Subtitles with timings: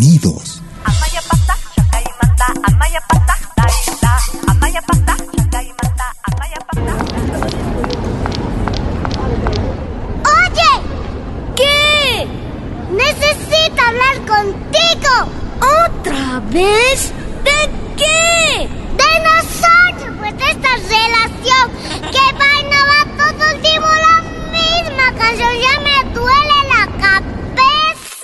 [0.00, 0.62] Bienvenidos.
[10.24, 10.72] Oye,
[11.54, 12.26] ¿qué?
[12.90, 15.12] Necesito hablar contigo.
[15.60, 17.12] ¿Otra vez?
[17.44, 18.68] ¿De qué?
[18.96, 21.66] De nosotros, pues de esta relación.
[22.10, 25.52] Que vaina va todo el tiempo la misma canción.
[25.60, 27.39] Ya me duele la cabeza.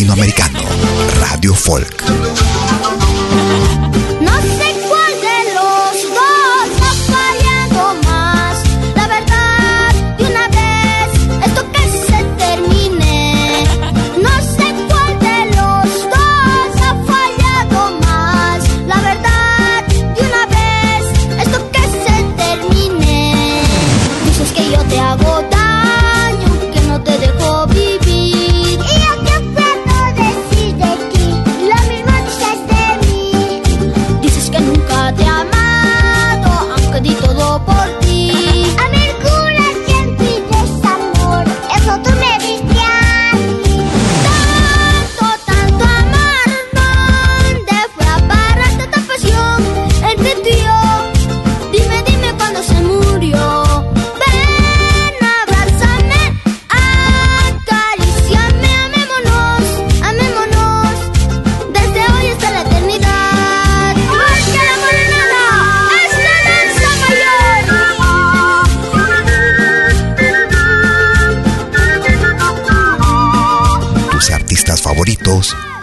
[0.00, 0.62] Latinoamericano.
[1.18, 3.69] Radio Folk.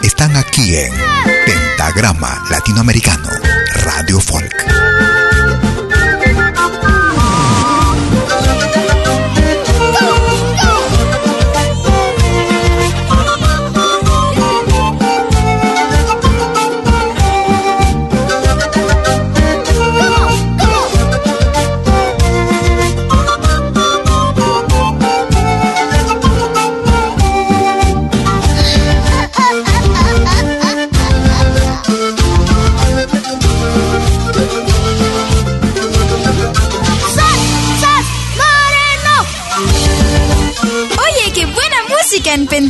[0.01, 0.93] Están aquí en
[1.45, 3.29] Pentagrama Latinoamericano.
[3.85, 5.16] Radio Folk.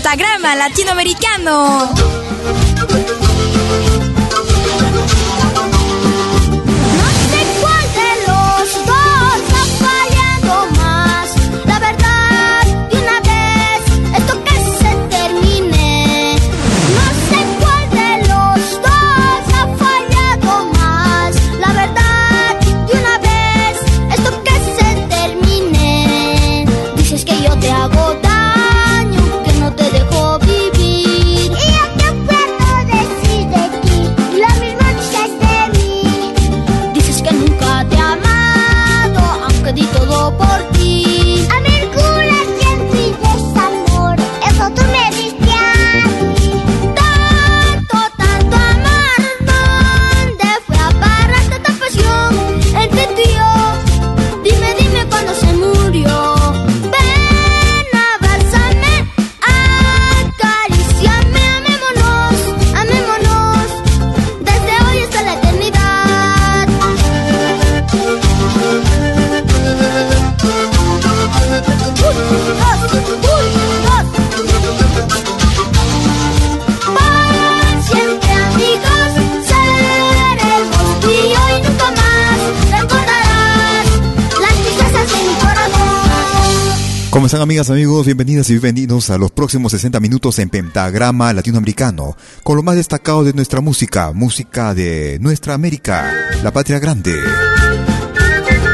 [0.07, 2.26] Pentagrama latinoamericano.
[87.41, 88.05] Amigas, amigos?
[88.05, 93.23] Bienvenidas y bienvenidos a los próximos 60 minutos en Pentagrama Latinoamericano, con lo más destacado
[93.23, 96.11] de nuestra música, música de nuestra América,
[96.41, 97.15] la patria grande.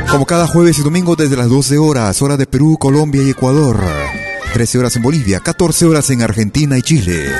[0.10, 3.83] Como cada jueves y domingo desde las 12 horas, hora de Perú, Colombia y Ecuador.
[4.54, 7.31] 13 horas en Bolivia, 14 horas en Argentina y Chile.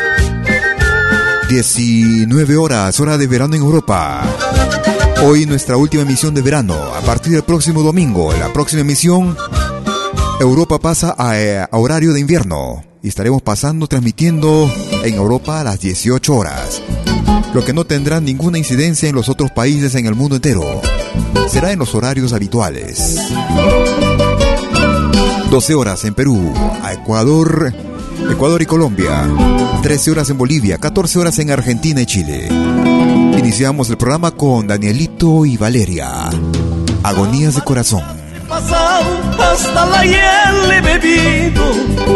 [1.48, 4.24] 19 horas, hora de verano en Europa.
[5.24, 6.74] Hoy nuestra última emisión de verano.
[6.74, 9.38] A partir del próximo domingo, la próxima emisión
[10.40, 14.72] Europa pasa eh, a, horario de invierno y estaremos pasando transmitiendo
[15.04, 16.82] en Europa a las 18 horas,
[17.54, 20.64] lo que no tendrá ninguna incidencia en los otros países en el mundo entero.
[21.48, 23.18] Será en los horarios habituales.
[25.50, 26.52] 12 horas en Perú,
[26.82, 27.74] a Ecuador,
[28.30, 29.30] Ecuador y Colombia,
[29.84, 32.48] 13 horas en Bolivia, 14 horas en Argentina y Chile.
[33.38, 36.30] Iniciamos el programa con Danielito y Valeria.
[37.04, 38.23] Agonías de corazón
[39.54, 41.64] hasta la hiel he bebido,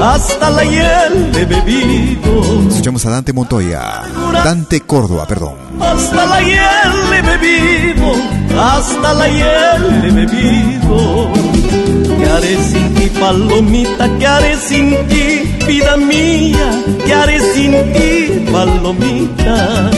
[0.03, 2.67] hasta la hiel he bebido.
[2.67, 4.03] Escuchamos a Dante Montoya,
[4.43, 5.55] Dante Córdoba, perdón.
[5.79, 8.11] Hasta la hiel he bebido,
[8.59, 11.31] hasta la hiel he bebido.
[12.17, 14.09] ¿Qué haré sin ti, palomita?
[14.17, 16.71] ¿Qué haré sin ti, vida mía?
[17.05, 19.91] ¿Qué haré sin ti, palomita?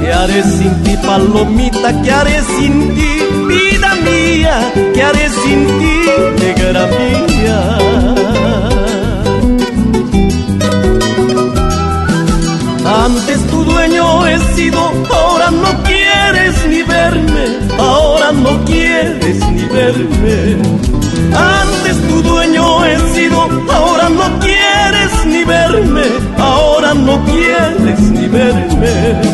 [0.00, 2.02] ¿Qué haré sin ti, palomita?
[2.02, 3.10] ¿Qué haré sin ti,
[3.48, 4.72] vida mía?
[4.94, 5.97] ¿Qué haré sin ti,
[6.40, 7.78] negra mía?
[13.06, 14.80] Antes tu dueño he sido,
[15.10, 17.44] ahora no quieres ni verme,
[17.78, 20.38] ahora no quieres ni verme.
[21.34, 23.40] Antes tu dueño he sido,
[23.72, 26.04] ahora no quieres ni verme,
[26.38, 29.27] ahora no quieres ni verme.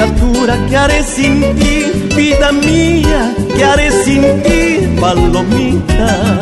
[0.00, 0.66] Criatura?
[0.68, 3.34] ¿Qué haré sin ti, vida mía?
[3.56, 6.38] ¿Qué haré sin ti, palomita?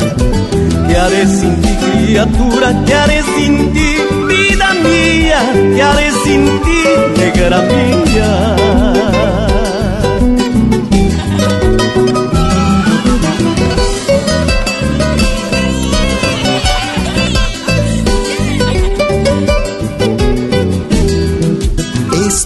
[0.87, 2.83] ¿Qué haré sin ti, criatura?
[2.85, 3.97] ¿Qué haré sin ti,
[4.27, 5.41] vida mía?
[5.75, 6.83] ¿Qué haré sin ti,
[7.17, 8.55] negra mía?
[22.27, 22.45] Es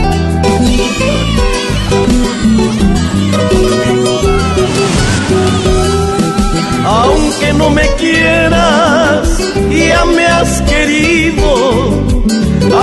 [7.57, 9.27] No me quieras,
[9.69, 11.91] ya me has querido.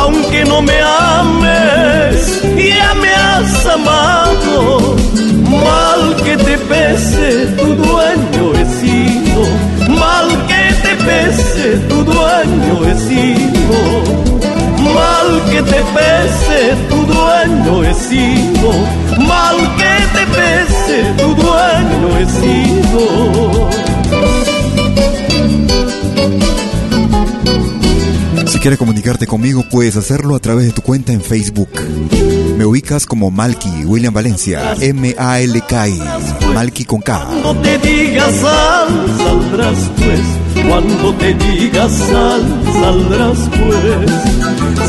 [0.01, 4.97] Aunque no me ames, ya me has amado.
[5.51, 9.41] Mal que te pese, tu dueño he sido.
[9.89, 13.79] Mal que te pese, tu dueño he sido.
[14.95, 18.71] Mal que te pese, tu dueño he sido.
[19.27, 23.98] Mal que te pese, tu dueño he sido.
[28.69, 31.71] Quieres comunicarte conmigo, puedes hacerlo a través de tu cuenta en Facebook.
[32.59, 36.03] Me ubicas como Malky William Valencia, M-A-L-K-I,
[36.53, 37.29] Malky con K.
[37.43, 40.48] Cuando te digas sal, saldrás pues.
[40.67, 44.11] Cuando te digas sal, saldrás pues.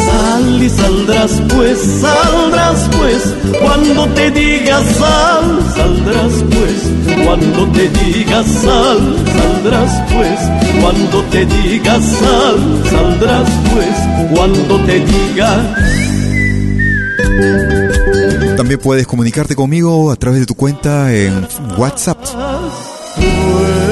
[0.06, 3.36] Sal y saldrás pues, saldrás pues.
[3.62, 7.26] Cuando te digas sal, saldrás pues.
[7.26, 10.40] Cuando te digas sal, saldrás pues.
[10.82, 14.30] Cuando te digas sal, saldrás pues.
[14.32, 15.76] Cuando te diga
[18.58, 21.48] También puedes comunicarte conmigo a través de tu cuenta en
[21.78, 22.18] WhatsApp.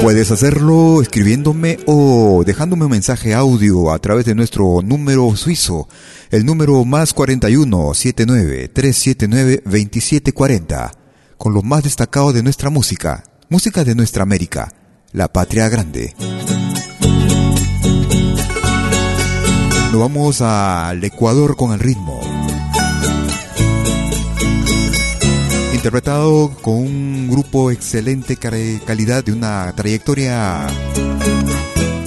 [0.02, 5.90] Puedes hacerlo escribiéndome o dejándome un mensaje audio a través de nuestro número suizo,
[6.30, 10.92] el número más 41 79 379 2740,
[11.38, 14.74] con lo más destacado de nuestra música, música de nuestra América,
[15.12, 16.16] la patria grande.
[19.92, 22.37] Nos vamos al Ecuador con el ritmo.
[25.88, 30.68] Interpretado con un grupo excelente calidad de una trayectoria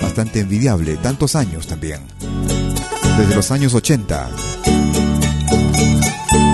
[0.03, 2.01] bastante envidiable, tantos años también,
[3.17, 4.29] desde los años 80.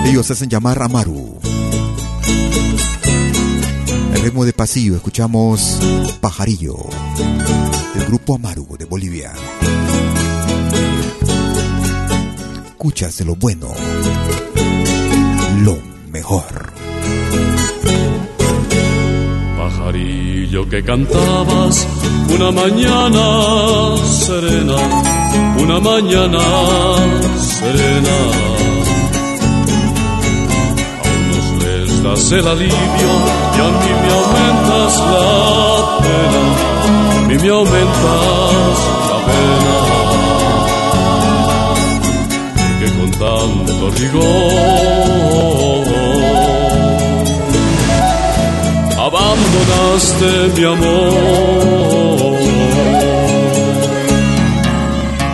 [0.07, 1.41] Ellos hacen llamar Amaru.
[4.15, 5.81] El ritmo de pasillo, escuchamos
[6.21, 6.77] Pajarillo,
[7.97, 9.33] el grupo Amaru de Bolivia.
[12.69, 13.75] escuchas de lo bueno,
[15.65, 15.77] lo
[16.13, 16.86] mejor.
[20.71, 21.87] Que cantabas
[22.35, 24.77] una mañana serena,
[25.63, 26.41] una mañana
[27.39, 28.17] serena.
[31.05, 33.11] A unos les das el alivio
[33.55, 36.43] y a mí me aumentas la pena,
[37.17, 39.06] a mí me aumentas
[49.97, 52.37] Mi amor.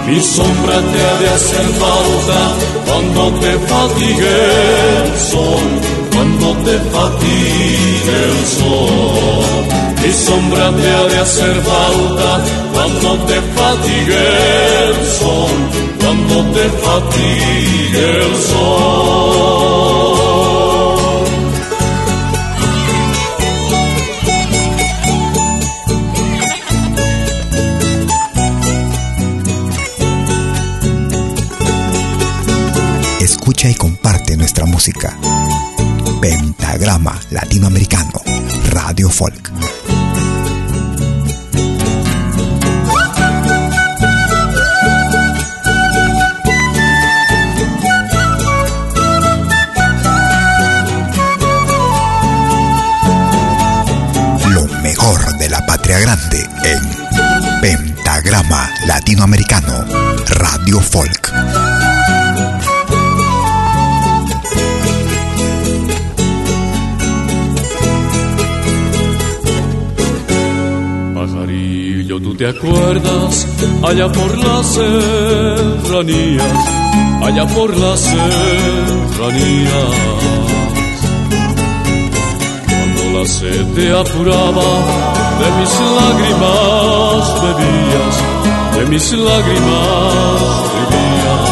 [0.06, 2.40] Mi sombra te ha de hacer falta
[2.86, 4.36] cuando te fatigue
[5.02, 5.66] el sol,
[6.12, 9.64] cuando te fatigue el sol.
[10.00, 12.30] Mi sombra te ha de hacer falta
[12.72, 14.24] cuando te fatigue
[14.86, 19.81] el sol cuando te fatigue el sol.
[33.64, 35.16] Y comparte nuestra música.
[36.20, 38.20] Pentagrama Latinoamericano,
[38.70, 39.52] Radio Folk.
[55.98, 59.84] grande en Pentagrama Latinoamericano,
[60.26, 61.21] Radio Folk.
[72.42, 73.46] Te acuerdas?
[73.84, 76.42] Allá por las serranías,
[77.22, 79.52] allá por las serranías
[83.26, 84.70] se te apuraba,
[85.40, 88.14] de mis lágrimas bebías,
[88.74, 90.42] de mis lágrimas
[90.74, 91.44] bebías,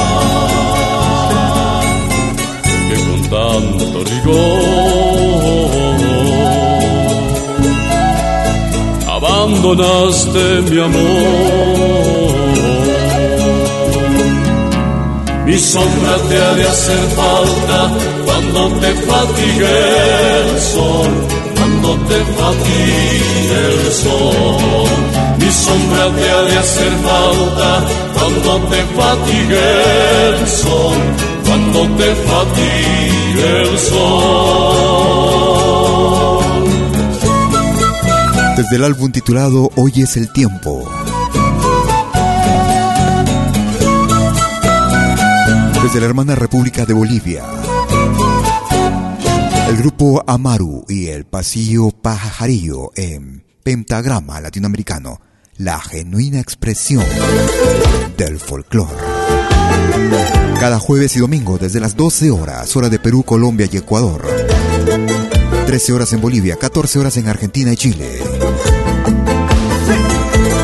[2.89, 4.70] que con tanto rigor
[9.51, 12.35] abandonaste mi amor.
[15.47, 17.91] Mi sombra te ha de hacer falta
[18.25, 19.77] cuando te fatigue
[20.41, 21.11] el sol
[21.57, 24.89] cuando te fatigue el sol.
[25.39, 27.71] Mi sombra te ha de hacer falta
[28.15, 29.69] cuando te fatigue
[30.29, 30.99] el sol,
[31.45, 34.90] cuando te fatigue el sol.
[38.61, 40.87] Desde el álbum titulado Hoy es el tiempo.
[45.83, 47.43] Desde la hermana República de Bolivia
[49.67, 55.23] el grupo Amaru y el Pasillo Pajarillo en Pentagrama Latinoamericano,
[55.57, 57.07] la genuina expresión
[58.19, 58.93] del folclore.
[60.61, 64.50] Cada jueves y domingo desde las 12 horas, hora de Perú, Colombia y Ecuador.
[65.71, 68.19] 13 horas en Bolivia, 14 horas en Argentina y Chile.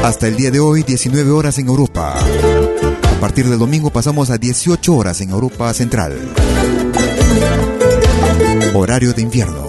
[0.02, 2.16] Hasta el día de hoy, 19 horas en Europa.
[2.18, 6.18] A partir del domingo pasamos a 18 horas en Europa Central.
[8.74, 9.68] Horario de invierno.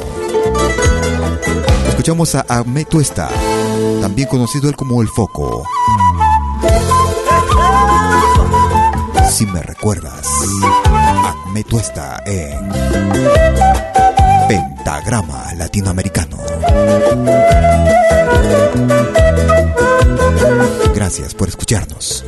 [1.90, 3.30] Escuchamos a Ahmed Tuesta,
[4.02, 5.68] también conocido él como El Foco.
[9.32, 10.26] Si me recuerdas,
[11.46, 12.24] Ahmed Tuesta
[14.48, 16.38] Pentagrama Latinoamericano.
[20.96, 22.24] Gracias por escucharnos.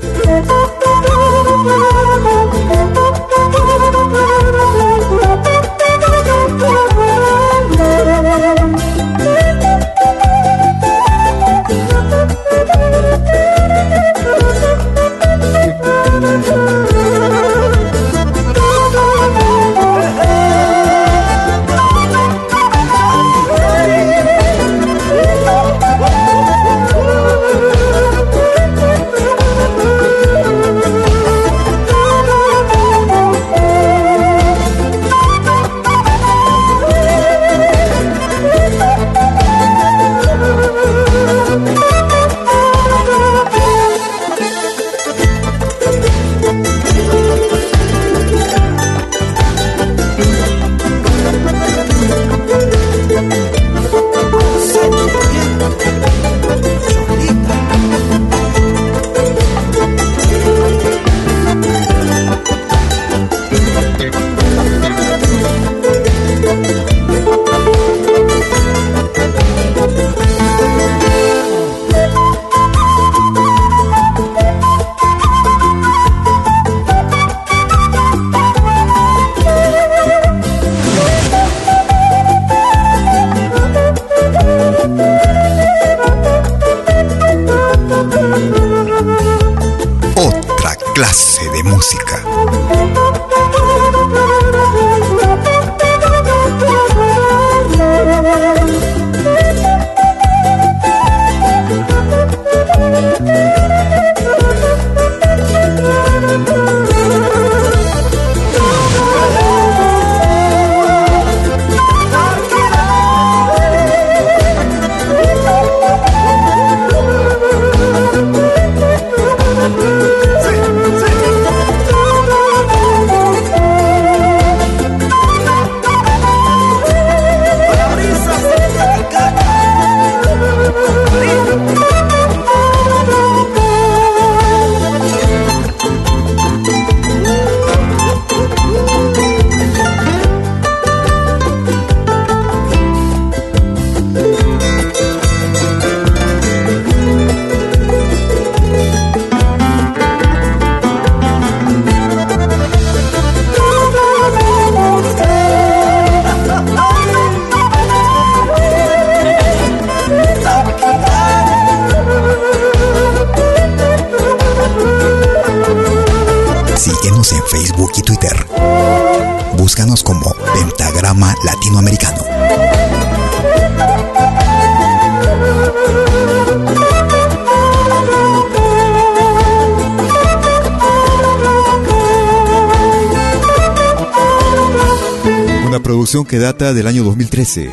[186.10, 187.70] Que data del año 2013.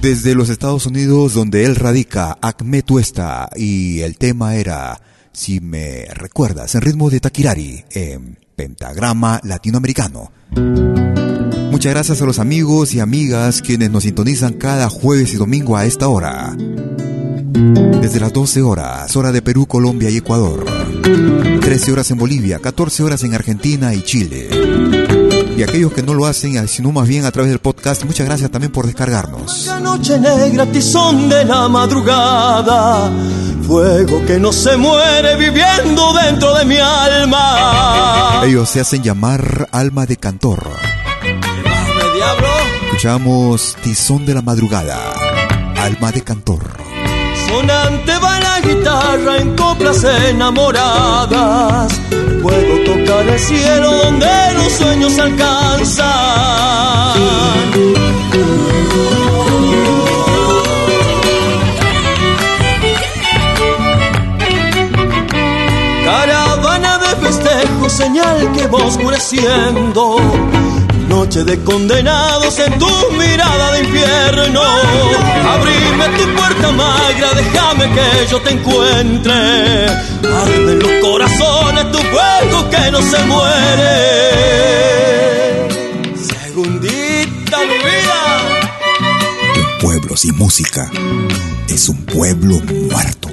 [0.00, 4.98] Desde los Estados Unidos, donde él radica, Acme Tuesta, y el tema era,
[5.30, 10.32] si me recuerdas, en ritmo de Takirari, en pentagrama latinoamericano.
[11.70, 15.84] Muchas gracias a los amigos y amigas quienes nos sintonizan cada jueves y domingo a
[15.84, 16.56] esta hora.
[16.56, 20.64] Desde las 12 horas, hora de Perú, Colombia y Ecuador.
[21.60, 24.59] 13 horas en Bolivia, 14 horas en Argentina y Chile
[25.60, 28.50] y aquellos que no lo hacen, sino más bien a través del podcast, muchas gracias
[28.50, 29.66] también por descargarnos.
[29.66, 33.12] La noche negra, tizón de la madrugada,
[33.66, 38.40] fuego que no se muere viviendo dentro de mi alma.
[38.42, 40.66] Ellos se hacen llamar alma de cantor.
[42.86, 45.12] Escuchamos Tizón de la madrugada,
[45.76, 46.62] alma de cantor.
[47.48, 51.92] Sonante va la guitarra en coplas enamoradas
[52.42, 56.08] Puedo tocar el cielo donde los sueños alcanzan.
[66.04, 70.16] Caravana de festejo, señal que va oscureciendo
[71.10, 72.86] Noche de condenados en tu
[73.18, 74.62] mirada de infierno.
[75.54, 79.86] Abrime tu puerta magra, déjame que yo te encuentre.
[80.40, 83.92] Arde los corazones tu fuego que no se muere.
[86.14, 88.20] Segundita mi vida.
[89.80, 90.88] pueblo sin música
[91.68, 93.30] es un pueblo muerto.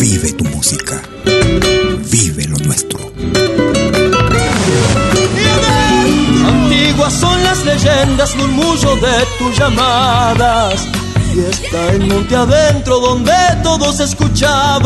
[0.00, 1.02] Vive tu música.
[2.12, 3.63] Vive lo nuestro.
[7.10, 10.86] Son las leyendas, murmullo de tus llamadas.
[11.34, 14.84] Y está en monte adentro donde todos escuchaban.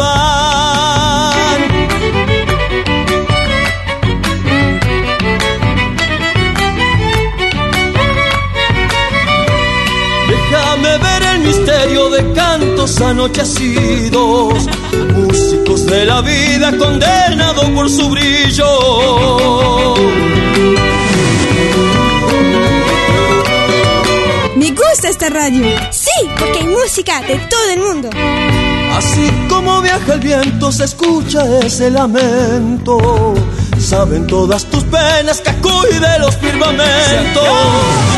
[10.29, 14.67] Déjame ver el misterio de cantos anochecidos,
[15.15, 18.67] músicos de la vida condenados por su brillo.
[24.93, 25.67] Esta radio.
[25.91, 28.11] Sí, porque hay música de todo el mundo.
[28.93, 33.35] Así como viaja el viento, se escucha ese lamento.
[33.79, 37.49] Saben todas tus penas, Cacuy de los firmamentos.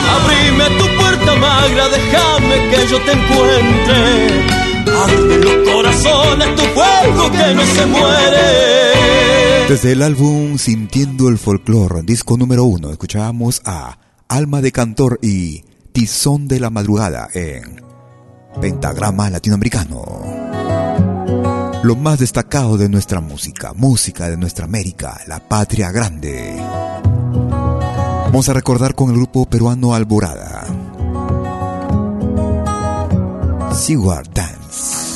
[0.09, 4.61] Abrime tu puerta magra, déjame que yo te encuentre.
[5.05, 9.69] Arde los corazones, tu fuego que no se muere.
[9.69, 15.65] Desde el álbum Sintiendo el Folklore, disco número uno, escuchábamos a Alma de Cantor y
[15.93, 17.83] Tizón de la Madrugada en
[18.61, 20.03] Pentagrama Latinoamericano.
[21.83, 26.57] Lo más destacado de nuestra música, música de nuestra América, la patria grande.
[28.27, 30.65] Vamos a recordar con el grupo peruano Alborada.
[33.75, 35.11] Seward Dance.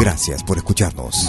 [0.00, 1.28] Gracias por escucharnos.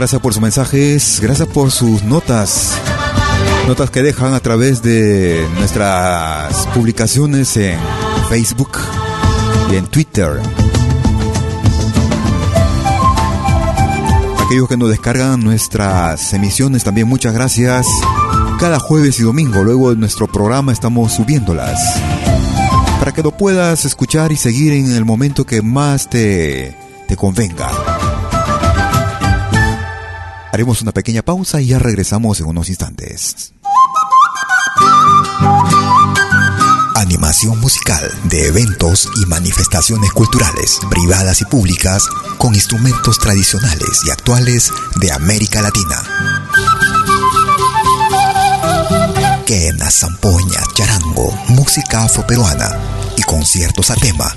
[0.00, 2.72] Gracias por sus mensajes, gracias por sus notas,
[3.68, 7.78] notas que dejan a través de nuestras publicaciones en
[8.30, 8.78] Facebook
[9.70, 10.40] y en Twitter.
[14.46, 17.86] Aquellos que nos descargan nuestras emisiones, también muchas gracias.
[18.58, 21.78] Cada jueves y domingo, luego de nuestro programa, estamos subiéndolas.
[23.00, 26.74] Para que lo puedas escuchar y seguir en el momento que más te,
[27.06, 27.89] te convenga.
[30.60, 33.54] Haremos una pequeña pausa y ya regresamos en unos instantes.
[36.96, 44.70] Animación musical de eventos y manifestaciones culturales, privadas y públicas, con instrumentos tradicionales y actuales
[44.96, 45.96] de América Latina.
[49.46, 52.78] Quena, zampoña, charango, música afroperuana
[53.16, 54.36] y conciertos a tema.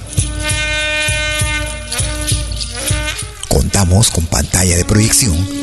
[3.49, 5.62] Contamos con pantalla de proyección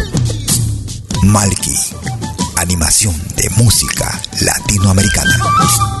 [1.23, 1.75] Malky,
[2.57, 6.00] animación de música latinoamericana.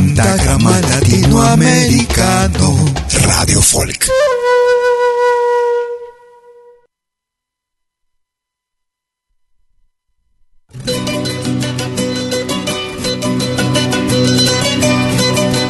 [0.13, 2.93] Pentagrama Latinoamericano
[3.23, 4.09] Radio Folk.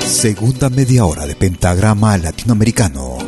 [0.07, 3.19] Segunda media hora de Pentagrama Latinoamericano.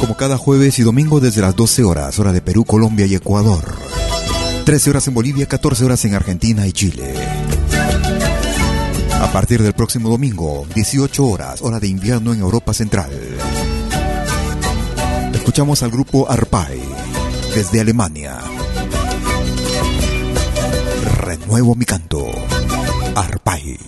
[0.00, 3.76] Como cada jueves y domingo desde las 12 horas, hora de Perú, Colombia y Ecuador.
[4.64, 7.12] 13 horas en Bolivia, 14 horas en Argentina y Chile.
[9.20, 13.10] A partir del próximo domingo, 18 horas, hora de invierno en Europa Central.
[15.34, 16.80] Escuchamos al grupo Arpai,
[17.54, 18.38] desde Alemania.
[21.18, 22.26] Renuevo mi canto.
[23.14, 23.78] Arpai.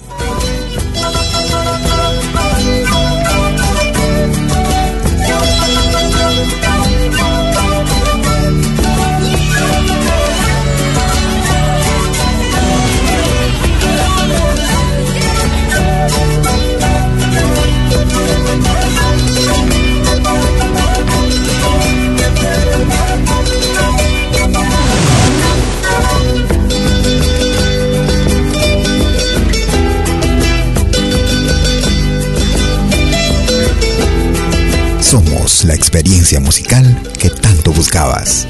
[35.13, 38.49] Somos la experiencia musical que tanto buscabas.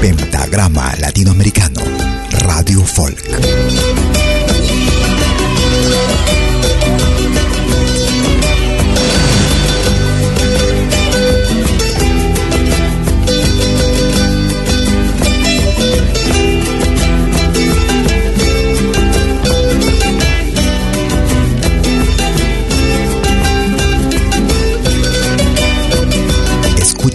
[0.00, 1.80] Pentagrama Latinoamericano,
[2.44, 3.97] Radio Folk.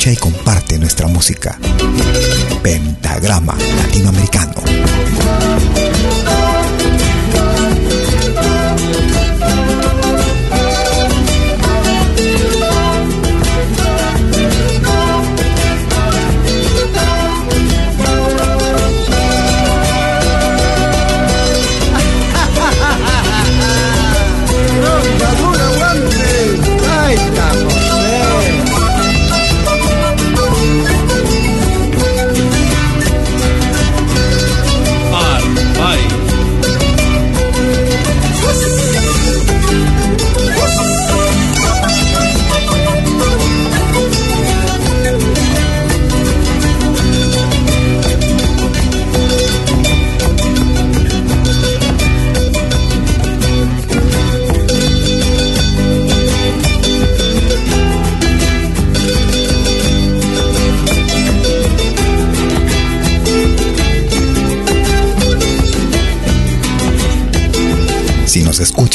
[0.06, 1.58] Y comparte nuestra música.
[2.62, 4.62] Pentagrama Latinoamericano.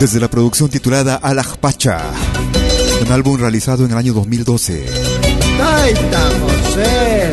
[0.00, 2.00] Desde la producción titulada Alajpacha,
[3.04, 4.86] un álbum realizado en el año 2012.
[5.58, 7.32] ¡Taita José!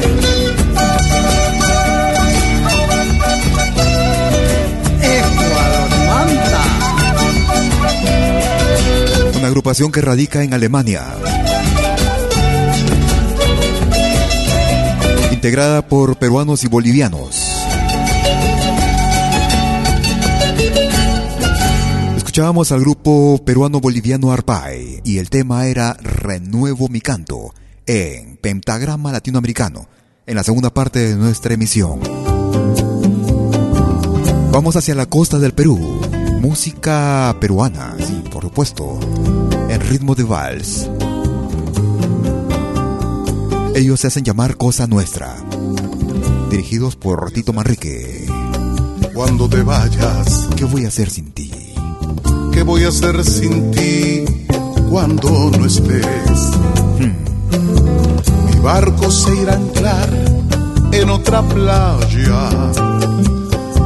[5.02, 6.64] Ecuador Manta.
[9.38, 11.04] Una agrupación que radica en Alemania.
[15.32, 17.55] Integrada por peruanos y bolivianos.
[22.36, 27.54] Escuchábamos al grupo peruano-boliviano Arpay y el tema era Renuevo mi canto
[27.86, 29.88] en Pentagrama Latinoamericano,
[30.26, 32.02] en la segunda parte de nuestra emisión.
[34.52, 35.78] Vamos hacia la costa del Perú,
[36.42, 39.00] música peruana, sí, por supuesto,
[39.70, 40.90] en ritmo de vals.
[43.76, 45.38] Ellos se hacen llamar Cosa Nuestra,
[46.50, 48.28] dirigidos por Tito Manrique.
[49.14, 51.45] Cuando te vayas, ¿qué voy a hacer sin ti?
[52.56, 54.24] ¿Qué voy a hacer sin ti
[54.90, 56.52] cuando no estés?
[58.46, 60.10] Mi barco se irá a anclar
[60.94, 62.50] en otra playa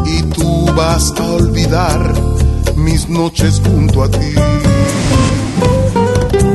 [0.05, 2.13] y tú vas a olvidar
[2.75, 4.35] mis noches junto a ti.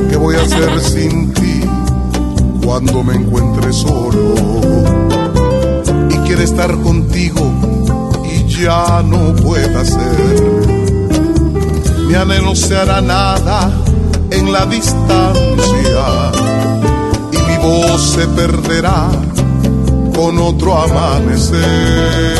[0.09, 1.59] ¿Qué voy a hacer sin ti
[2.63, 4.35] cuando me encuentre solo?
[6.09, 7.51] Y quiere estar contigo
[8.23, 10.74] y ya no pueda ser
[12.05, 13.71] mi anhelo se hará nada
[14.31, 16.31] en la distancia
[17.31, 19.09] y mi voz se perderá
[20.15, 22.37] con otro amanecer.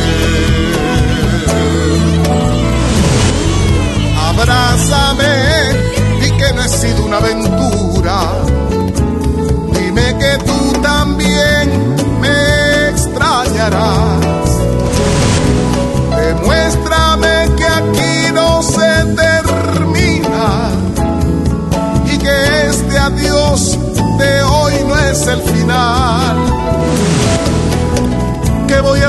[4.30, 5.26] Abrázame
[6.26, 8.45] y que no he sido una aventura.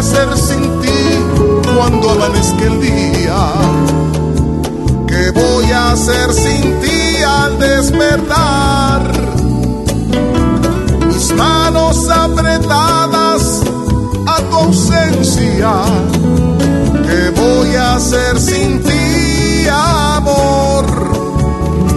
[0.07, 3.39] Hacer sin ti cuando amanezca el día?
[5.09, 9.03] ¿Qué voy a hacer sin ti al despertar?
[11.09, 13.63] Mis manos apretadas
[14.27, 15.73] a tu ausencia.
[17.07, 20.87] ¿Qué voy a hacer sin ti, amor?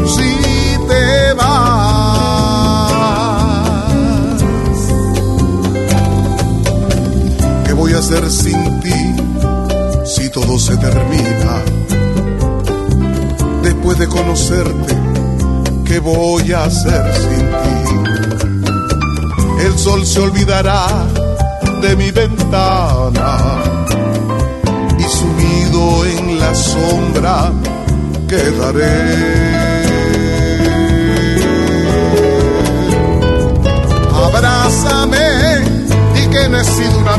[0.07, 1.68] Si te vas.
[8.00, 9.16] Hacer sin ti
[10.06, 11.62] si todo se termina?
[13.62, 14.95] Después de conocerte,
[15.86, 17.78] ¿qué voy a hacer sin ti?
[19.66, 20.88] El sol se olvidará
[21.82, 23.38] de mi ventana
[24.97, 27.52] y sumido en la sombra
[28.30, 29.60] quedaré.
[34.26, 35.28] Abrázame
[36.16, 37.18] y que no he una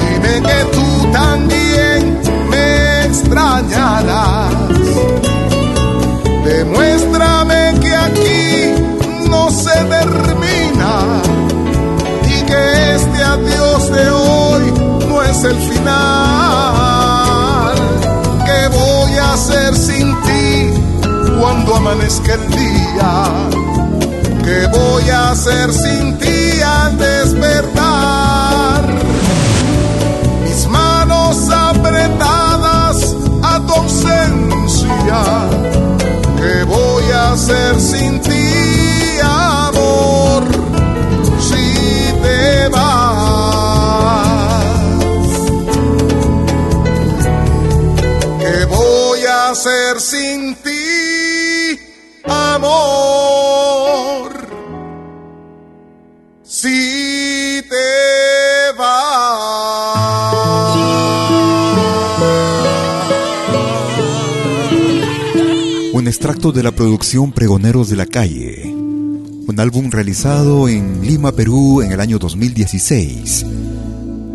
[0.00, 2.20] Dime que tú también
[2.50, 4.52] me extrañarás.
[6.44, 8.74] Demuéstrame que aquí
[9.30, 10.92] no se termina
[12.26, 14.72] y que este adiós de hoy
[15.08, 15.84] no es el final.
[18.46, 20.72] ¿Qué voy a hacer sin ti
[21.40, 23.12] cuando amanezca el día?
[24.44, 26.98] ¿Qué voy a hacer sin ti al
[30.42, 35.22] Mis manos apretadas a tu ausencia.
[36.36, 40.44] ¿Qué voy a hacer sin ti, amor?
[41.40, 43.04] Si te vas.
[48.40, 51.80] ¿Qué voy a hacer sin ti,
[52.24, 52.93] amor?
[66.24, 71.92] Extracto de la producción Pregoneros de la Calle, un álbum realizado en Lima, Perú en
[71.92, 73.44] el año 2016,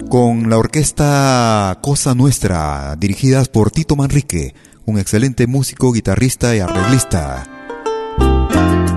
[0.07, 4.53] con la orquesta Cosa Nuestra, dirigidas por Tito Manrique,
[4.85, 7.47] un excelente músico, guitarrista y arreglista.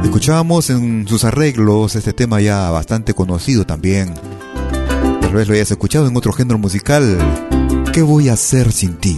[0.04, 4.12] Escuchábamos en sus arreglos este tema ya bastante conocido también.
[5.22, 7.16] Tal vez lo hayas escuchado en otro género musical.
[7.94, 9.16] ¿Qué voy a hacer sin ti?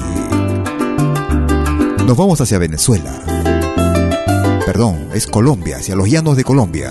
[2.06, 3.53] Nos vamos hacia Venezuela.
[4.66, 6.90] Perdón, es Colombia, hacia los llanos de Colombia.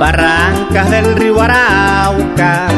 [0.00, 2.68] Barrancas del río Arauca,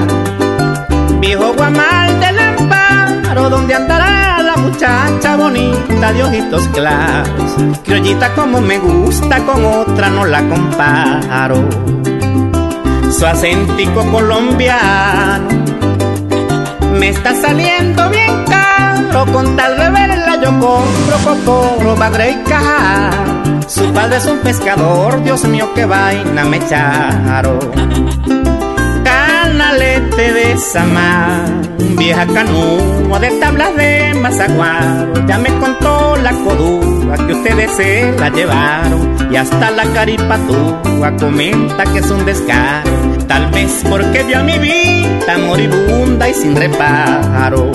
[1.21, 7.53] viejo guamal del amparo, donde andará la muchacha bonita de ojitos claros.
[7.85, 11.69] Criollita como me gusta, con otra no la comparo.
[13.17, 15.49] Su acentico colombiano
[16.99, 23.11] me está saliendo bien caro con tal de verla yo compro cocoro, padre y caja.
[23.67, 27.59] Su padre es un pescador, Dios mío, qué vaina me echaron.
[29.05, 31.45] Canalete de Samar,
[31.97, 35.27] vieja canoa de tablas de Mazaguaro.
[35.27, 39.29] Ya me contó la codúa que ustedes se la llevaron.
[39.31, 42.91] Y hasta la caripatúa comenta que es un descaro.
[43.29, 47.71] Tal vez porque vio a mi vida moribunda y sin reparo.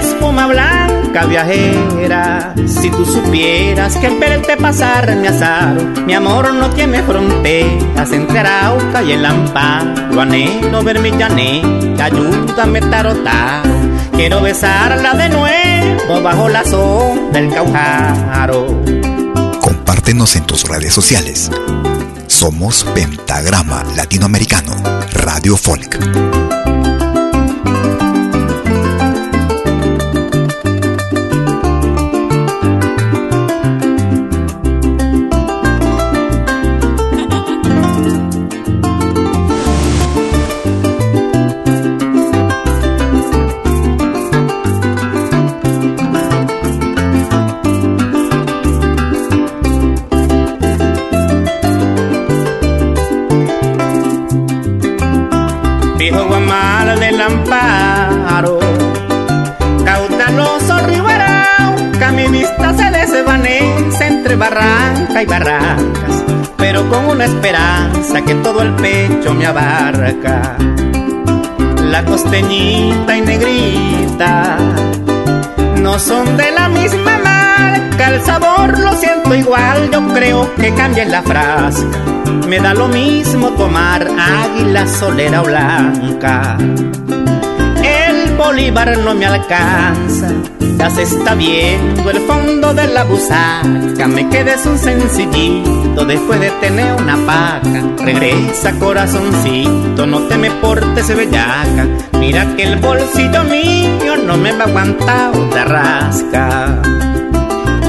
[0.00, 0.83] Espuma blanca
[1.22, 8.10] viajera, si tú supieras que el verte pasar me azaro, mi amor no tiene fronteras
[8.12, 10.20] entre Arauca y el Amparo.
[10.20, 13.70] Anhelo ver mi llanera, ayúdame tarotaro.
[14.12, 18.66] Quiero besarla de nuevo bajo la sombra del Caujaro.
[19.60, 21.50] Compártenos en tus redes sociales.
[22.26, 24.74] Somos Pentagrama Latinoamericano,
[25.12, 26.63] Radio Folk.
[64.36, 66.24] Barranca y barrancas,
[66.56, 70.56] pero con una esperanza que todo el pecho me abarca.
[71.90, 74.56] La costeñita y negrita
[75.80, 81.04] no son de la misma marca, el sabor lo siento igual, yo creo que cambia
[81.04, 81.98] la frasca.
[82.48, 86.56] Me da lo mismo tomar águila solera o blanca.
[87.82, 90.28] El bolívar no me alcanza,
[90.78, 94.06] ya se está viendo el fondo de la busaca.
[94.08, 97.82] Me quedes un sencillito después de tener una paca.
[98.04, 101.86] Regresa corazoncito, no te me portes bellaca.
[102.18, 106.82] Mira que el bolsillo mío no me va a aguantar otra rasca.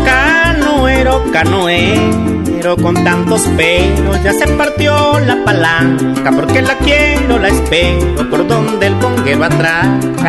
[0.06, 6.32] Canoero, canoero, con tantos pelos ya se partió la palanca.
[6.32, 9.88] Porque la quiero, la espero, por donde el ponguero atrás.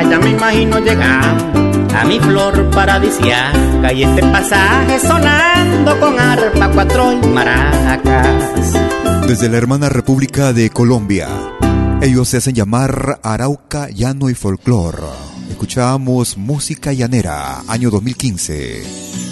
[0.09, 1.66] Ya me imagino llegando
[1.97, 8.73] a mi flor paradisiaca y este pasaje sonando con arpa, cuatro y maracas.
[9.27, 11.29] Desde la hermana República de Colombia,
[12.03, 15.03] ellos se hacen llamar Arauca, Llano y Folclor.
[15.51, 19.26] Escuchamos música llanera, año 2015.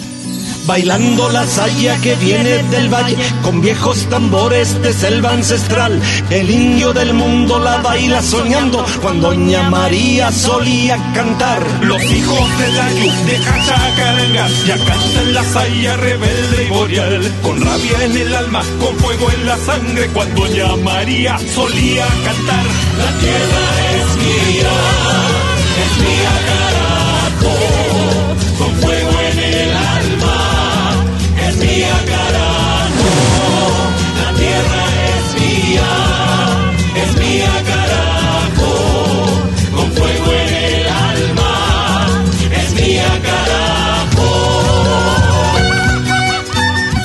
[0.65, 6.01] Bailando la saya que viene del valle con viejos tambores de selva ancestral.
[6.29, 11.61] El indio del mundo la baila soñando cuando Doña María solía cantar.
[11.81, 17.33] Los hijos de la yuk de Cachacaranga ya cantan la saya rebelde y boreal.
[17.43, 22.65] Con rabia en el alma, con fuego en la sangre cuando Doña María solía cantar.
[22.97, 23.63] La tierra
[23.97, 24.71] es mía,
[25.83, 26.64] es mía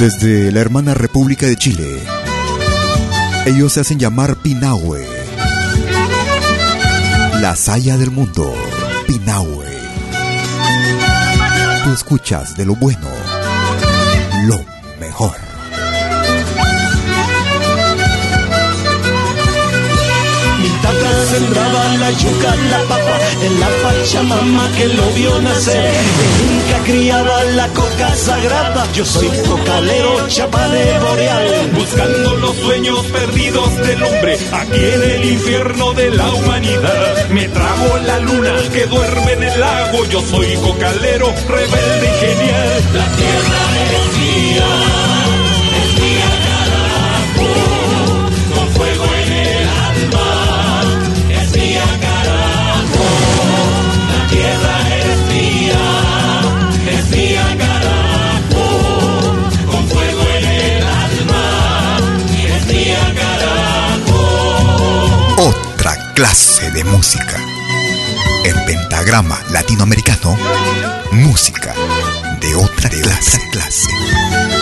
[0.01, 2.01] Desde la hermana República de Chile,
[3.45, 5.07] ellos se hacen llamar Pinahue.
[7.43, 8.51] La saya del mundo,
[9.07, 9.67] Pinahue.
[11.85, 13.09] Tú escuchas de lo bueno,
[14.47, 14.65] lo
[14.99, 15.50] mejor.
[21.41, 23.17] Sembraba la yuca, la papa,
[23.47, 25.91] en la pachamama que lo vio nacer.
[26.25, 31.71] El Inca criaba la coca sagrada, yo soy cocalero, chapa de boreal.
[31.75, 37.29] Buscando los sueños perdidos del hombre, aquí en el infierno de la humanidad.
[37.31, 42.71] Me trago la luna que duerme en el lago, yo soy cocalero, rebelde y genial.
[43.01, 43.63] La tierra
[43.97, 45.10] es mía,
[66.21, 67.39] clase de música.
[68.45, 70.37] En pentagrama latinoamericano,
[71.13, 71.75] música
[72.43, 73.41] de otra clase.
[73.51, 74.60] clase.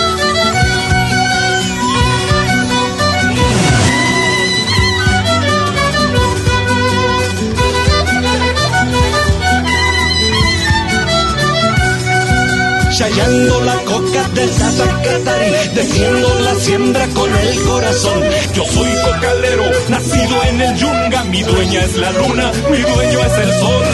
[12.98, 18.24] Chayando la coca del Zacatari, defiendo la siembra con el corazón.
[18.52, 23.38] Yo soy cocalero, nacido en el yunga, mi dueña es la luna, mi dueño es
[23.38, 23.84] el sol.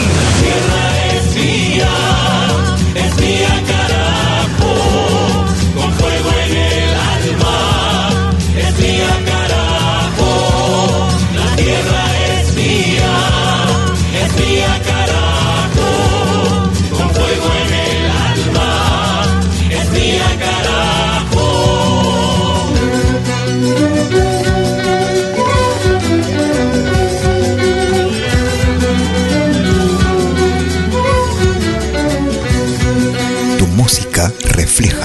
[0.41, 1.89] Tierra es mía,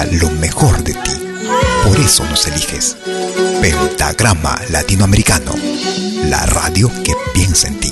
[0.05, 1.13] lo mejor de ti.
[1.85, 2.97] Por eso nos eliges.
[3.61, 5.55] Pentagrama Latinoamericano.
[6.25, 7.89] La radio que piensa en ti.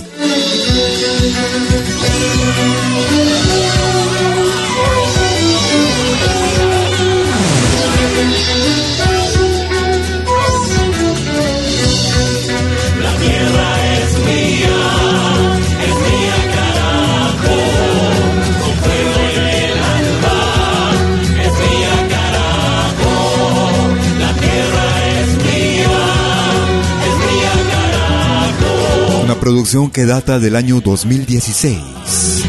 [29.48, 31.78] Producción que data del año 2016.
[31.78, 32.42] es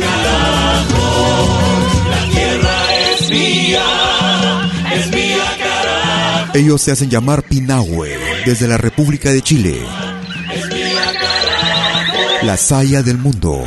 [0.00, 0.96] carajo.
[2.08, 2.78] La tierra
[3.10, 5.10] es mía, es
[5.58, 8.16] carajo, Ellos se hacen llamar Pinahue,
[8.46, 9.82] desde la República de Chile.
[10.54, 12.46] es mía carajo.
[12.46, 13.62] La saya del mundo.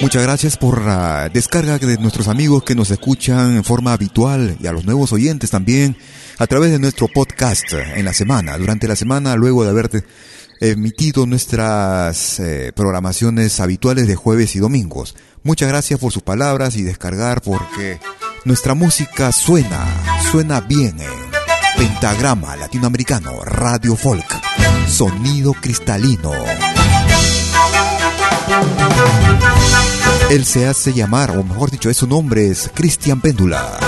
[0.00, 4.66] Muchas gracias por la descarga de nuestros amigos que nos escuchan en forma habitual y
[4.68, 5.96] a los nuevos oyentes también
[6.38, 10.04] a través de nuestro podcast en la semana, durante la semana, luego de haber
[10.60, 15.16] emitido nuestras eh, programaciones habituales de jueves y domingos.
[15.42, 17.98] Muchas gracias por sus palabras y descargar porque
[18.44, 19.84] nuestra música suena,
[20.30, 21.28] suena bien en
[21.76, 24.26] Pentagrama Latinoamericano, Radio Folk,
[24.86, 26.32] Sonido Cristalino.
[30.30, 33.78] Él se hace llamar, o mejor dicho, su nombre es Cristian Péndula.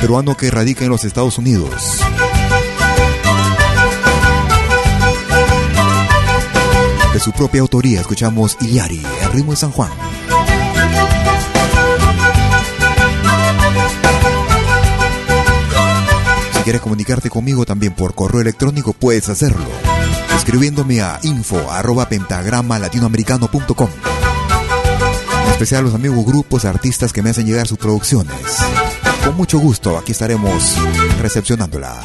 [0.00, 1.98] Peruano que radica en los Estados Unidos.
[7.12, 9.90] De su propia autoría escuchamos Iliari, el ritmo de San Juan.
[16.54, 19.91] Si quieres comunicarte conmigo también por correo electrónico puedes hacerlo
[20.36, 23.88] escribiéndome a info arroba pentagrama latinoamericano.com.
[25.44, 28.34] En especial los amigos grupos, artistas que me hacen llegar sus producciones.
[29.24, 30.76] Con mucho gusto, aquí estaremos
[31.20, 32.00] recepcionándola.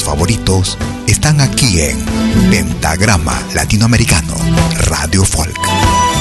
[0.00, 1.98] Favoritos están aquí en
[2.50, 4.34] Pentagrama Latinoamericano,
[4.88, 6.11] Radio Folk.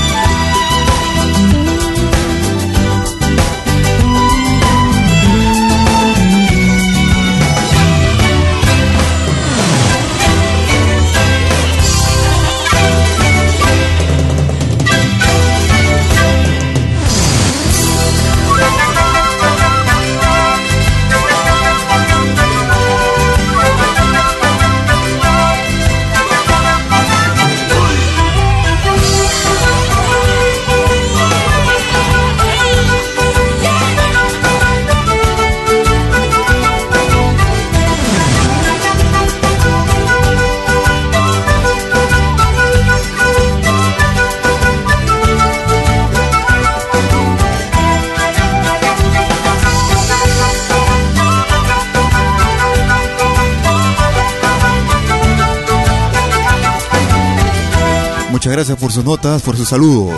[58.52, 60.14] Gracias por sus notas, por sus saludos.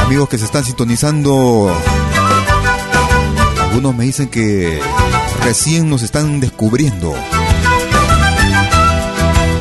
[0.00, 1.74] Amigos que se están sintonizando.
[3.58, 4.78] Algunos me dicen que
[5.42, 7.14] recién nos están descubriendo.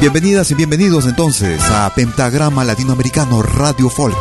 [0.02, 4.18] Bienvenidas y bienvenidos entonces a Pentagrama Latinoamericano Radio Folk.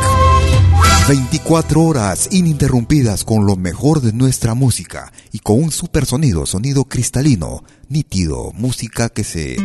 [1.09, 6.85] 24 horas ininterrumpidas con lo mejor de nuestra música y con un super sonido, sonido
[6.85, 9.57] cristalino, nítido, música que se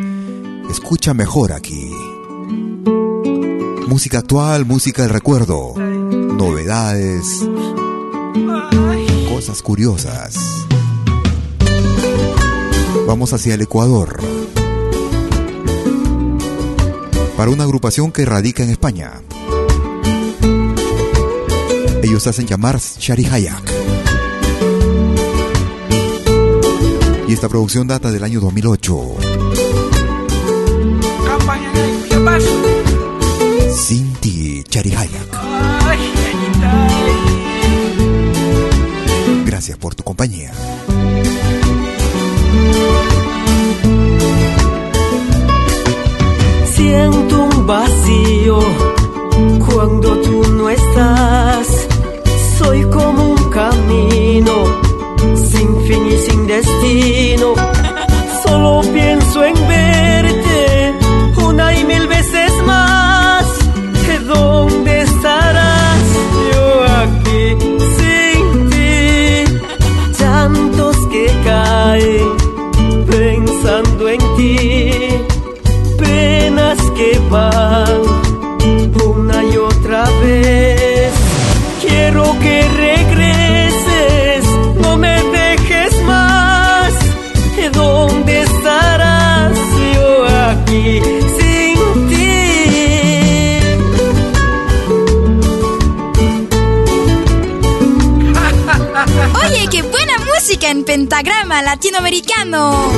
[0.68, 1.93] escucha mejor aquí.
[3.94, 7.48] Música actual, música del recuerdo, novedades,
[9.32, 10.36] cosas curiosas.
[13.06, 14.20] Vamos hacia el Ecuador.
[17.36, 19.12] Para una agrupación que radica en España.
[22.02, 23.72] Ellos hacen llamar Shari Hayak.
[27.28, 29.23] Y esta producción data del año 2008.
[34.84, 35.30] Ti, Chari Hayak.
[39.46, 40.52] Gracias por tu compañía.
[46.74, 48.58] Siento un vacío
[49.66, 51.66] cuando tú no estás.
[52.58, 54.54] Soy como un camino
[55.50, 57.54] sin fin y sin destino.
[58.42, 59.83] Solo pienso en verte
[101.62, 102.90] latinoamericano.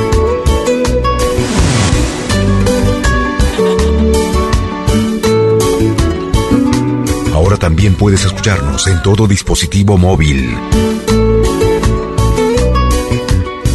[7.34, 10.56] Ahora también puedes escucharnos en todo dispositivo móvil.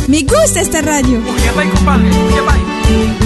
[0.08, 1.22] Me gusta esta radio.
[1.24, 3.21] ¿Cómo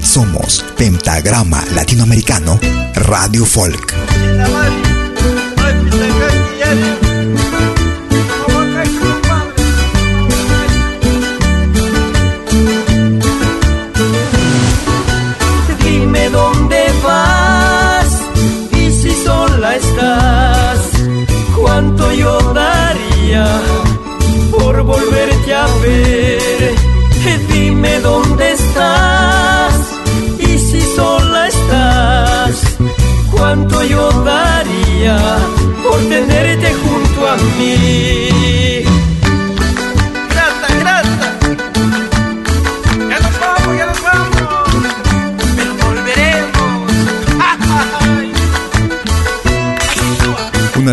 [0.00, 2.60] Somos Pentagrama Latinoamericano
[2.94, 4.93] Radio Folk.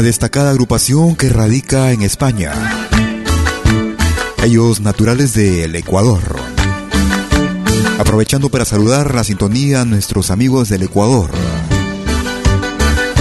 [0.01, 2.53] Destacada agrupación que radica en España.
[4.43, 6.21] Ellos naturales del Ecuador.
[7.99, 11.29] Aprovechando para saludar la sintonía a nuestros amigos del Ecuador.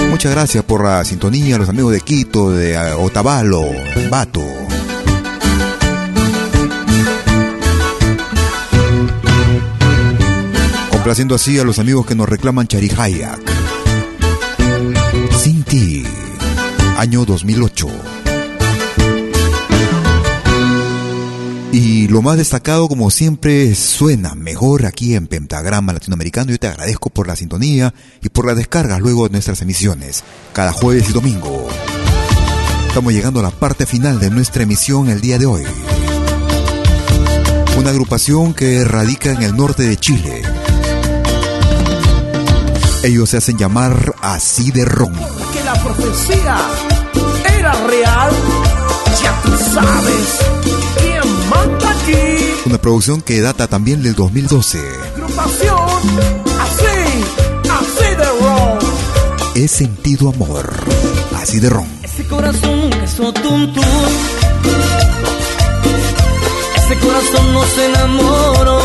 [0.09, 3.63] Muchas gracias por la sintonía los amigos de Quito, de Otavalo,
[4.11, 4.43] Bato.
[10.91, 13.50] Complaciendo así a los amigos que nos reclaman Charihayak.
[17.01, 17.89] Año 2008.
[21.73, 26.51] Y lo más destacado, como siempre, suena mejor aquí en Pentagrama Latinoamericano.
[26.51, 30.73] Yo te agradezco por la sintonía y por la descarga luego de nuestras emisiones, cada
[30.73, 31.69] jueves y domingo.
[32.89, 35.63] Estamos llegando a la parte final de nuestra emisión el día de hoy.
[37.79, 40.40] Una agrupación que radica en el norte de Chile.
[43.03, 45.13] Ellos se hacen llamar así de ron.
[45.15, 46.57] que la profecía
[47.59, 48.31] era real,
[49.23, 50.39] ya tú sabes
[50.99, 52.53] quién manda aquí.
[52.67, 54.79] Una producción que data también del 2012.
[55.15, 55.79] Agrupación
[56.61, 57.25] así,
[57.71, 58.83] así de rock.
[59.55, 60.71] He sentido amor.
[61.41, 61.89] Así de ron.
[62.03, 62.91] Ese corazón
[63.33, 63.83] tum tum.
[66.77, 68.80] Ese corazón no se enamoró.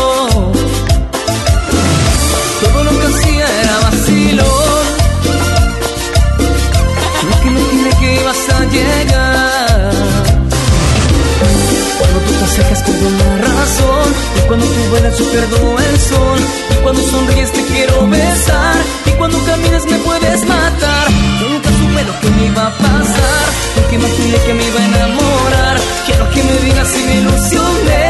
[11.98, 14.08] Cuando tú te acercas pierdo la razón.
[14.36, 16.40] Y cuando tú vuelas yo pierdo el sol.
[16.70, 18.76] Y cuando sonríes te quiero besar.
[19.06, 21.08] Y cuando caminas me puedes matar.
[21.40, 23.46] Yo nunca supe lo que me iba a pasar.
[23.74, 25.76] Porque imaginé que me iba a enamorar.
[26.06, 28.05] Quiero que me digas si me ilusioné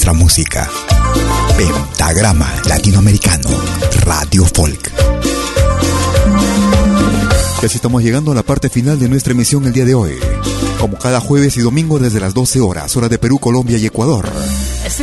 [0.00, 0.70] nuestra música.
[1.58, 3.50] Pentagrama Latinoamericano,
[4.06, 4.90] Radio Folk.
[7.60, 10.14] Y así estamos llegando a la parte final de nuestra emisión el día de hoy.
[10.80, 14.26] Como cada jueves y domingo desde las 12 horas, hora de Perú, Colombia y Ecuador.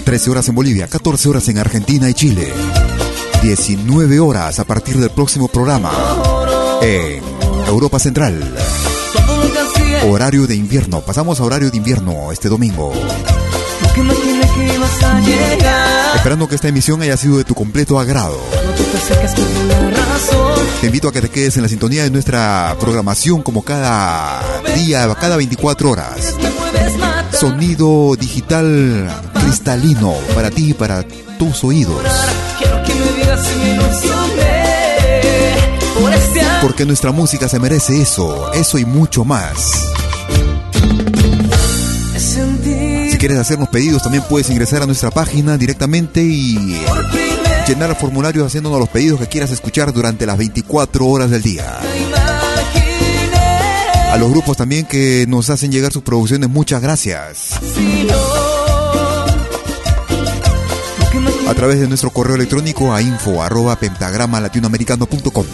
[0.04, 2.52] 13 horas en Bolivia, 14 horas en Argentina y Chile.
[3.44, 5.92] 19 horas a partir del próximo programa
[6.82, 7.22] en
[7.68, 8.52] Europa Central.
[10.10, 11.02] Horario de invierno.
[11.02, 12.94] Pasamos a horario de invierno este domingo.
[13.82, 16.16] Lo que imaginé que ibas a llegar.
[16.16, 18.40] Esperando que esta emisión haya sido de tu completo agrado.
[18.78, 20.68] Tú te razón.
[20.84, 24.42] Invito a que te quedes en la sintonía de nuestra programación como cada
[24.76, 26.36] día, cada 24 horas.
[27.32, 29.10] Sonido digital
[29.42, 31.04] cristalino para ti y para
[31.38, 32.02] tus oídos.
[32.58, 34.78] Quiero que me digas si me ilusioné
[36.00, 36.42] por este.
[36.62, 39.97] Porque nuestra música se merece eso, eso y mucho más.
[43.28, 46.80] Quieres hacernos pedidos, también puedes ingresar a nuestra página directamente y
[47.68, 51.78] llenar formularios haciéndonos los pedidos que quieras escuchar durante las 24 horas del día.
[54.14, 57.50] A los grupos también que nos hacen llegar sus producciones, muchas gracias.
[61.50, 65.46] A través de nuestro correo electrónico a info arroba pentagrama latinoamericano.com.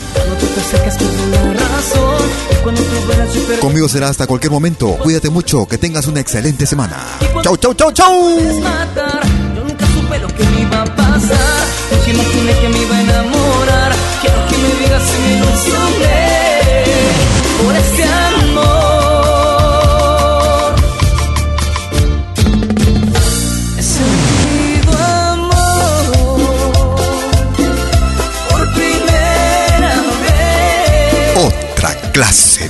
[3.60, 4.98] Conmigo será hasta cualquier momento.
[5.02, 6.98] Cuídate mucho, que tengas una excelente semana.
[7.42, 8.40] Chau, chau, chau, chau.
[8.40, 11.53] Yo nunca supe lo que me iba a pasar.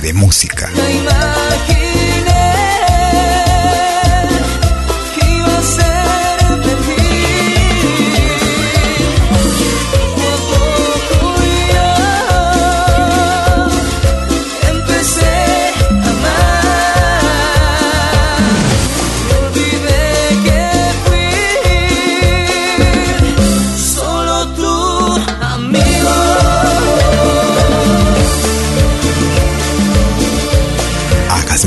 [0.04, 0.70] De música.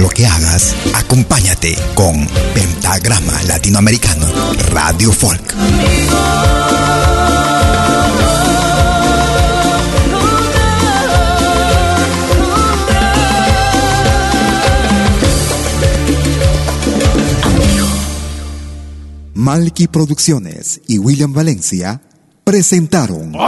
[0.07, 4.25] Lo que hagas, acompáñate con Pentagrama Latinoamericano
[4.71, 5.53] Radio Folk.
[19.33, 22.01] Malky Producciones y William Valencia
[22.45, 23.33] presentaron